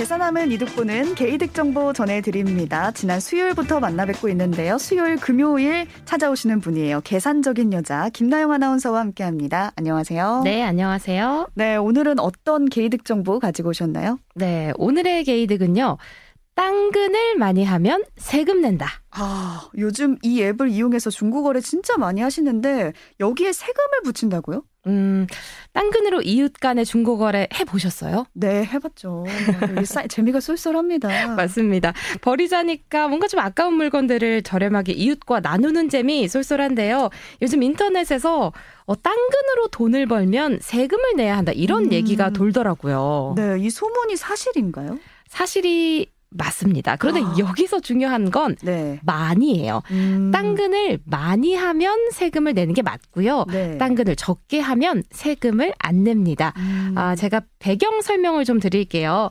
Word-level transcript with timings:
계산하면 0.00 0.50
이득 0.50 0.74
보는 0.74 1.14
개이득 1.14 1.52
정보 1.52 1.92
전해드립니다. 1.92 2.90
지난 2.90 3.20
수요일부터 3.20 3.80
만나 3.80 4.06
뵙고 4.06 4.30
있는데요. 4.30 4.78
수요일, 4.78 5.16
금요일 5.16 5.86
찾아오시는 6.06 6.60
분이에요. 6.60 7.02
계산적인 7.02 7.74
여자 7.74 8.08
김나영 8.08 8.50
아나운서와 8.50 8.98
함께합니다. 9.00 9.72
안녕하세요. 9.76 10.40
네, 10.44 10.62
안녕하세요. 10.62 11.50
네, 11.54 11.76
오늘은 11.76 12.18
어떤 12.18 12.68
개이득 12.68 13.04
정보 13.04 13.38
가지고 13.38 13.68
오셨나요? 13.68 14.18
네, 14.34 14.72
오늘의 14.78 15.24
개이득은요. 15.24 15.98
당근을 16.60 17.36
많이 17.38 17.64
하면 17.64 18.04
세금 18.18 18.60
낸다. 18.60 18.86
아, 19.12 19.70
요즘 19.78 20.18
이 20.22 20.42
앱을 20.42 20.68
이용해서 20.68 21.08
중고거래 21.08 21.62
진짜 21.62 21.96
많이 21.96 22.20
하시는데 22.20 22.92
여기에 23.18 23.54
세금을 23.54 24.02
붙인다고요? 24.04 24.62
음, 24.86 25.26
당근으로 25.72 26.20
이웃 26.20 26.52
간의 26.52 26.84
중고거래 26.84 27.48
해보셨어요? 27.58 28.26
네, 28.34 28.62
해봤죠. 28.66 29.24
재미가 30.10 30.40
쏠쏠합니다. 30.40 31.28
맞습니다. 31.34 31.94
버리자니까 32.20 33.08
뭔가 33.08 33.26
좀 33.26 33.40
아까운 33.40 33.72
물건들을 33.74 34.42
저렴하게 34.42 34.92
이웃과 34.92 35.40
나누는 35.40 35.88
재미 35.88 36.28
쏠쏠한데요. 36.28 37.08
요즘 37.40 37.62
인터넷에서 37.62 38.52
어, 38.84 38.96
당근으로 38.96 39.68
돈을 39.70 40.04
벌면 40.04 40.58
세금을 40.60 41.16
내야 41.16 41.38
한다. 41.38 41.52
이런 41.52 41.84
음. 41.84 41.92
얘기가 41.92 42.30
돌더라고요. 42.30 43.32
네, 43.34 43.56
이 43.60 43.70
소문이 43.70 44.16
사실인가요? 44.16 44.98
사실이 45.28 46.19
맞습니다. 46.30 46.96
그런데 46.96 47.20
아. 47.22 47.34
여기서 47.38 47.80
중요한 47.80 48.30
건 48.30 48.56
네. 48.62 49.00
많이예요. 49.02 49.82
음. 49.90 50.30
당근을 50.32 51.00
많이 51.04 51.54
하면 51.54 52.10
세금을 52.12 52.54
내는 52.54 52.74
게 52.74 52.82
맞고요. 52.82 53.46
네. 53.48 53.78
당근을 53.78 54.16
적게 54.16 54.60
하면 54.60 55.02
세금을 55.10 55.74
안 55.78 56.04
냅니다. 56.04 56.52
음. 56.56 56.94
아, 56.96 57.16
제가 57.16 57.42
배경 57.58 58.00
설명을 58.00 58.44
좀 58.44 58.60
드릴게요. 58.60 59.30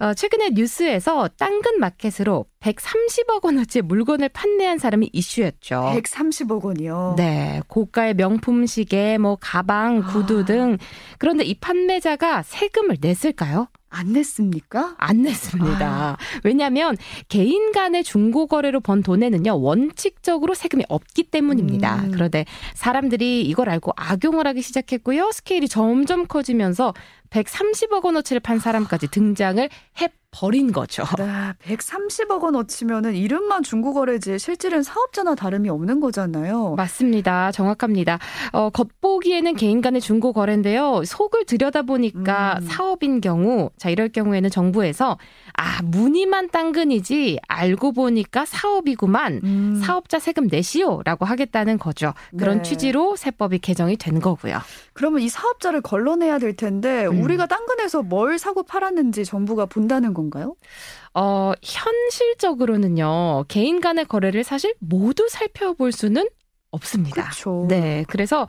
어, 0.00 0.12
최근에 0.12 0.50
뉴스에서 0.50 1.28
당근 1.38 1.78
마켓으로 1.78 2.46
130억 2.60 3.44
원어치 3.44 3.80
물건을 3.82 4.28
판매한 4.28 4.78
사람이 4.78 5.10
이슈였죠. 5.12 5.94
130억 5.96 6.64
원이요? 6.64 7.14
네. 7.16 7.62
고가의 7.68 8.14
명품 8.14 8.66
시계, 8.66 9.18
뭐 9.18 9.38
가방, 9.40 10.02
구두 10.02 10.40
아. 10.40 10.44
등. 10.44 10.78
그런데 11.18 11.44
이 11.44 11.54
판매자가 11.54 12.42
세금을 12.42 12.98
냈을까요? 13.00 13.68
안 13.94 14.12
냈습니까? 14.12 14.96
안 14.98 15.22
냈습니다. 15.22 15.86
아. 15.86 16.16
왜냐하면 16.42 16.96
개인 17.28 17.72
간의 17.72 18.02
중고 18.02 18.46
거래로 18.46 18.80
번 18.80 19.02
돈에는요 19.02 19.60
원칙적으로 19.60 20.54
세금이 20.54 20.84
없기 20.88 21.24
때문입니다. 21.24 22.04
음. 22.04 22.10
그런데 22.10 22.44
사람들이 22.74 23.42
이걸 23.42 23.68
알고 23.68 23.92
악용을 23.96 24.46
하기 24.48 24.62
시작했고요. 24.62 25.30
스케일이 25.32 25.68
점점 25.68 26.26
커지면서 26.26 26.92
130억 27.30 28.04
원어치를 28.04 28.40
판 28.40 28.58
사람까지 28.58 29.08
등장을 29.08 29.68
해 30.00 30.08
버린 30.34 30.72
거죠. 30.72 31.04
네, 31.16 31.52
130억 31.76 32.42
원 32.42 32.56
어치면은 32.56 33.14
이름만 33.14 33.62
중고거래지 33.62 34.40
실질은 34.40 34.82
사업자나 34.82 35.36
다름이 35.36 35.68
없는 35.68 36.00
거잖아요. 36.00 36.74
맞습니다. 36.76 37.52
정확합니다. 37.52 38.18
어, 38.52 38.68
겉보기에는 38.70 39.54
개인 39.54 39.80
간의 39.80 40.00
중고거래인데요. 40.00 41.04
속을 41.04 41.44
들여다보니까 41.44 42.58
음. 42.60 42.66
사업인 42.66 43.20
경우, 43.20 43.70
자, 43.78 43.90
이럴 43.90 44.08
경우에는 44.08 44.50
정부에서 44.50 45.18
아, 45.56 45.80
무늬만 45.84 46.50
당근이지 46.50 47.38
알고 47.46 47.92
보니까 47.92 48.44
사업이구만. 48.44 49.40
음. 49.44 49.80
사업자 49.84 50.18
세금 50.18 50.48
내시오라고 50.48 51.24
하겠다는 51.24 51.78
거죠. 51.78 52.12
그런 52.36 52.56
네. 52.58 52.62
취지로 52.64 53.14
세법이 53.14 53.60
개정이 53.60 53.96
된 53.96 54.18
거고요. 54.18 54.58
그러면 54.94 55.20
이 55.20 55.28
사업자를 55.28 55.80
걸러내야 55.80 56.38
될 56.38 56.56
텐데 56.56 57.06
음. 57.06 57.22
우리가 57.22 57.46
당근에서 57.46 58.02
뭘 58.02 58.38
사고 58.38 58.64
팔았는지 58.64 59.24
정부가 59.24 59.66
본다는 59.66 60.12
건 60.12 60.23
가요? 60.30 60.56
어, 61.14 61.52
현실적으로는요. 61.62 63.44
개인 63.48 63.80
간의 63.80 64.06
거래를 64.06 64.44
사실 64.44 64.74
모두 64.78 65.28
살펴볼 65.28 65.92
수는 65.92 66.28
없습니다. 66.70 67.28
그쵸. 67.28 67.66
네. 67.68 68.04
그래서 68.08 68.46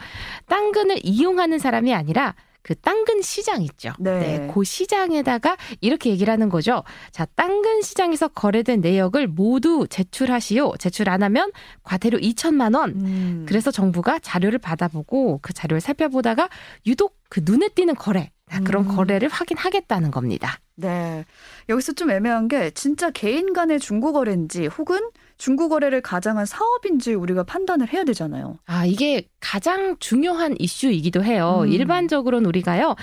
당근을 0.48 1.00
이용하는 1.04 1.60
사람이 1.60 1.94
아니라 1.94 2.36
그 2.66 2.74
당근 2.74 3.22
시장 3.22 3.62
있죠. 3.62 3.94
네. 4.00 4.20
네. 4.20 4.52
그 4.52 4.64
시장에다가 4.64 5.56
이렇게 5.82 6.10
얘기를 6.10 6.32
하는 6.34 6.50
거죠. 6.50 6.84
자, 7.12 7.28
당근 7.36 7.84
시장에서 7.84 8.28
거래된 8.28 8.82
내역을 8.82 9.28
모두 9.28 9.86
제출하시오. 9.88 10.78
제출 10.78 11.08
안 11.10 11.22
하면 11.22 11.52
과태료 11.84 12.18
2천만 12.18 12.76
원. 12.76 12.90
음. 12.90 13.46
그래서 13.48 13.70
정부가 13.70 14.18
자료를 14.18 14.58
받아보고 14.58 15.42
그 15.44 15.54
자료를 15.54 15.80
살펴보다가 15.80 16.50
유독 16.88 17.16
그 17.30 17.42
눈에 17.44 17.68
띄는 17.70 17.94
거래 17.94 18.32
그런 18.64 18.86
음. 18.86 18.96
거래를 18.96 19.28
확인하겠다는 19.28 20.12
겁니다. 20.12 20.60
네. 20.76 21.26
여기서 21.70 21.94
좀 21.94 22.12
애매한 22.12 22.48
게 22.48 22.70
진짜 22.72 23.10
개인 23.10 23.54
간의 23.54 23.80
중고 23.80 24.14
거래인지 24.14 24.68
혹은 24.68 25.10
중고 25.38 25.68
거래를 25.70 26.02
가장한 26.02 26.46
사업인지 26.46 27.14
우리가 27.14 27.44
판단을 27.44 27.92
해야 27.92 28.04
되잖아요. 28.04 28.58
아, 28.66 28.86
이게 28.86 29.28
가장 29.40 29.98
중요한 30.00 30.56
이슈이기도 30.60 31.24
해요. 31.24 31.62
음. 31.64 31.68
일반적으로는 31.70 32.48
우리가요. 32.48 32.96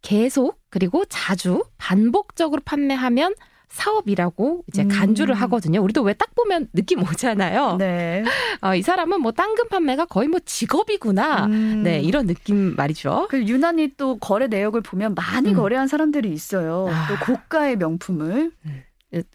계속 0.00 0.58
그리고 0.70 1.04
자주 1.06 1.64
반복적으로 1.76 2.62
판매하면 2.64 3.34
사업이라고 3.68 4.64
이제 4.68 4.82
음. 4.82 4.88
간주를 4.88 5.34
하거든요. 5.34 5.82
우리도 5.82 6.02
왜 6.02 6.14
딱 6.14 6.34
보면 6.34 6.68
느낌 6.72 7.02
오잖아요. 7.02 7.76
네. 7.78 8.24
어, 8.62 8.74
이 8.74 8.82
사람은 8.82 9.20
뭐 9.20 9.32
당근 9.32 9.68
판매가 9.68 10.06
거의 10.06 10.28
뭐 10.28 10.40
직업이구나. 10.44 11.46
음. 11.46 11.82
네, 11.84 12.00
이런 12.00 12.26
느낌 12.26 12.74
말이죠. 12.76 13.28
그 13.30 13.44
유난히 13.46 13.94
또 13.96 14.18
거래 14.18 14.46
내역을 14.48 14.80
보면 14.80 15.14
많이 15.14 15.50
음. 15.50 15.54
거래한 15.56 15.86
사람들이 15.88 16.30
있어요. 16.32 16.88
아. 16.90 17.06
또 17.08 17.32
고가의 17.32 17.76
명품을. 17.76 18.50
음. 18.66 18.82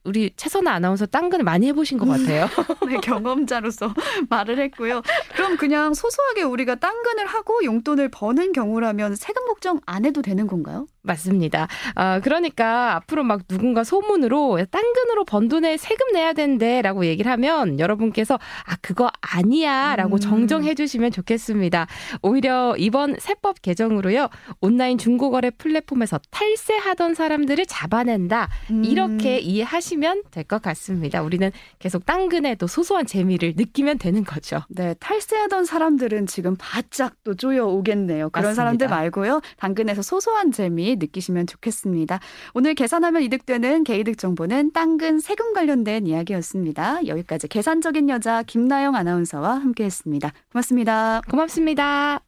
우리 0.04 0.32
최선아 0.38 0.72
아나운서 0.72 1.08
당근을 1.08 1.44
많이 1.44 1.66
해보신 1.68 1.98
것 1.98 2.06
같아요. 2.08 2.48
네, 2.88 2.98
경험자로서 3.02 3.92
말을 4.30 4.60
했고요. 4.60 5.02
그럼 5.34 5.58
그냥 5.58 5.96
소소하게 5.96 6.44
우리가 6.44 6.76
당근을 6.76 7.26
하고 7.26 7.64
용돈을 7.64 8.10
버는 8.10 8.52
경우라면 8.54 9.16
세금 9.16 9.46
걱정 9.48 9.80
안 9.88 10.06
해도 10.06 10.22
되는 10.22 10.46
건가요? 10.46 10.86
맞습니다. 11.04 11.68
아, 11.96 12.20
그러니까 12.22 12.96
앞으로 12.96 13.24
막 13.24 13.48
누군가 13.48 13.84
소문으로 13.84 14.60
당근으로 14.72 15.26
번 15.26 15.48
돈에 15.50 15.78
세금 15.78 16.14
내야 16.14 16.34
된대라고 16.34 17.06
얘기를 17.06 17.32
하면 17.32 17.78
여러분께서 17.80 18.36
아, 18.66 18.76
그거 18.82 19.12
아니야 19.22 19.96
라고 19.98 20.16
음. 20.16 20.20
정정해 20.20 20.74
주시면 20.76 21.12
좋겠습니다. 21.12 21.88
오히려 22.22 22.76
이번 22.78 23.18
세법 23.20 23.62
개정으로요. 23.62 24.30
온라인 24.62 24.98
중고거래 24.98 25.52
플랫폼에서 25.52 26.20
탈세하던 26.32 27.14
사람들을 27.16 27.66
잡아낸다. 27.66 28.50
음. 28.72 28.86
이렇게 28.86 29.40
이해하시면 29.40 30.24
될 30.32 30.44
것 30.44 30.62
같습니다. 30.62 31.22
우리는 31.22 31.52
계속 31.80 32.06
당근에 32.06 32.56
또 32.56 32.68
소소한 32.68 33.06
재미를 33.06 33.54
느끼면 33.56 33.98
되는 33.98 34.26
거죠. 34.26 34.62
네, 34.68 34.94
탈세하던 35.00 35.64
사람들은 35.64 36.28
지금 36.28 36.56
바짝 36.60 37.16
또 37.24 37.34
쪼여 37.34 37.66
오겠네요. 37.66 38.30
그런 38.30 38.44
맞습니다. 38.50 38.54
사람들 38.56 38.88
말고요. 38.90 39.40
당근에서 39.58 40.02
소소한 40.02 40.52
재미 40.52 40.93
느끼시면 40.98 41.48
좋겠습니다. 41.48 42.20
오늘 42.54 42.76
계산하면 42.76 43.22
이득되는 43.24 43.84
개이득 43.84 44.18
정보는 44.18 44.72
당근 44.72 45.20
세금 45.20 45.54
관련된 45.54 46.08
이야기였습니다. 46.08 47.06
여기까지 47.08 47.48
계산적인 47.48 48.10
여자 48.10 48.44
김나영 48.44 48.96
아나운서와 48.96 49.56
함께했습니다. 49.56 50.32
고맙습니다. 50.52 51.22
고맙습니다. 51.30 52.20